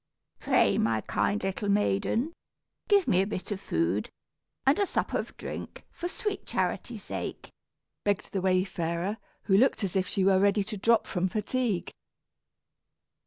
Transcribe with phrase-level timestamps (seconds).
[0.39, 2.33] "Pray, my kind little maiden,
[2.87, 4.09] give me a bit of food,
[4.65, 7.51] and a sup of drink, for sweet charity's sake,"
[8.03, 11.91] begged the wayfarer, who looked as if she were ready to drop from fatigue.